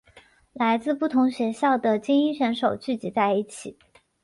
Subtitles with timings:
[0.53, 3.77] 来自不同学校的菁英选手聚集在一起。